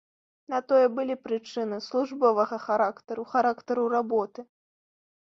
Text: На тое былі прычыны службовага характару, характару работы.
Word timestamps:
На 0.51 0.59
тое 0.71 0.85
былі 0.99 1.15
прычыны 1.25 1.77
службовага 1.87 2.57
характару, 2.63 3.25
характару 3.35 3.83
работы. 3.95 4.41